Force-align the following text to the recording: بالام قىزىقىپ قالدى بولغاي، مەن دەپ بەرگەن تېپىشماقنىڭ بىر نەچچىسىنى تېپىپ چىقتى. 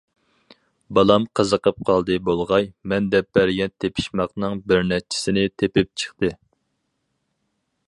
بالام 0.97 1.25
قىزىقىپ 1.39 1.83
قالدى 1.89 2.17
بولغاي، 2.29 2.65
مەن 2.93 3.11
دەپ 3.17 3.29
بەرگەن 3.39 3.75
تېپىشماقنىڭ 3.85 4.59
بىر 4.73 4.83
نەچچىسىنى 4.95 5.45
تېپىپ 5.63 5.93
چىقتى. 6.05 6.35